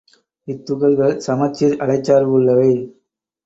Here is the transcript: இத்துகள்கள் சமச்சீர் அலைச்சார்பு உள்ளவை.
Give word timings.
இத்துகள்கள் 0.47 1.13
சமச்சீர் 1.19 1.77
அலைச்சார்பு 1.79 2.31
உள்ளவை. 2.31 2.71